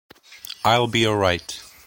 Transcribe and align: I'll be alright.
I'll 0.65 0.87
be 0.87 1.05
alright. 1.05 1.61